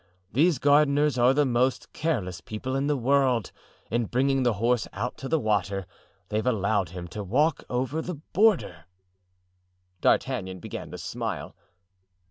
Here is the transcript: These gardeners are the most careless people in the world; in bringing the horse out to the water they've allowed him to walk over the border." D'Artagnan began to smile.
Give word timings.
These 0.33 0.57
gardeners 0.57 1.19
are 1.19 1.31
the 1.31 1.45
most 1.45 1.93
careless 1.93 2.41
people 2.41 2.75
in 2.75 2.87
the 2.87 2.97
world; 2.97 3.51
in 3.91 4.05
bringing 4.05 4.41
the 4.41 4.53
horse 4.53 4.87
out 4.93 5.15
to 5.19 5.29
the 5.29 5.37
water 5.39 5.85
they've 6.29 6.43
allowed 6.47 6.89
him 6.89 7.07
to 7.09 7.23
walk 7.23 7.63
over 7.69 8.01
the 8.01 8.15
border." 8.15 8.85
D'Artagnan 10.01 10.57
began 10.57 10.89
to 10.89 10.97
smile. 10.97 11.55